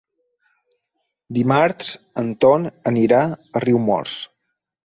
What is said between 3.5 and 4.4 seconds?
Riumors.